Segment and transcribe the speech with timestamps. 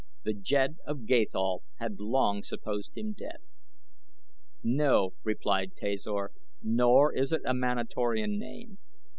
[0.23, 3.37] The Jed of Gathol had long supposed him dead.
[4.63, 6.29] "No," replied Tasor,
[6.63, 8.79] "nor is it a Manatorian name.